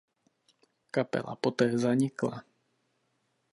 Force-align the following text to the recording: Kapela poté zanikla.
Kapela 0.93 1.35
poté 1.43 1.65
zanikla. 1.81 2.35